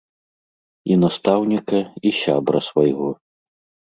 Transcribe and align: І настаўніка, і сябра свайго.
І 0.91 0.95
настаўніка, 1.03 1.81
і 2.07 2.13
сябра 2.21 2.59
свайго. 2.69 3.11